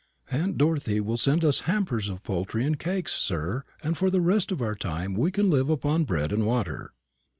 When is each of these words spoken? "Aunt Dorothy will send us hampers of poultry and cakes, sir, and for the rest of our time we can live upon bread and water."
"Aunt 0.31 0.57
Dorothy 0.57 0.99
will 0.99 1.15
send 1.15 1.45
us 1.45 1.59
hampers 1.69 2.09
of 2.09 2.23
poultry 2.23 2.65
and 2.65 2.79
cakes, 2.79 3.13
sir, 3.13 3.63
and 3.83 3.95
for 3.95 4.09
the 4.09 4.19
rest 4.19 4.51
of 4.51 4.59
our 4.59 4.73
time 4.73 5.13
we 5.13 5.29
can 5.29 5.51
live 5.51 5.69
upon 5.69 6.05
bread 6.05 6.31
and 6.31 6.43
water." 6.47 6.93